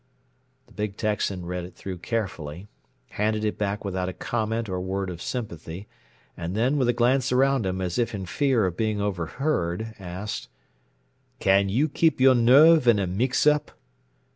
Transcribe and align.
The 0.65 0.73
big 0.73 0.97
Texan 0.97 1.45
read 1.45 1.63
it 1.63 1.75
through 1.75 1.99
carefully, 1.99 2.67
handed 3.09 3.45
it 3.45 3.59
back 3.59 3.85
without 3.85 4.09
a 4.09 4.13
comment 4.13 4.67
or 4.67 4.81
word 4.81 5.11
of 5.11 5.21
sympathy, 5.21 5.87
and 6.35 6.55
then, 6.55 6.77
with 6.79 6.89
a 6.89 6.93
glance 6.93 7.31
around 7.31 7.67
him, 7.67 7.81
as 7.81 7.99
if 7.99 8.15
in 8.15 8.25
fear 8.25 8.65
of 8.65 8.75
being 8.75 8.99
overheard, 8.99 9.93
asked: 9.99 10.49
"Can 11.39 11.69
you 11.69 11.87
keep 11.87 12.19
your 12.19 12.33
nerve 12.33 12.87
in 12.87 12.97
a 12.97 13.05
mix 13.05 13.45
up?" 13.45 13.73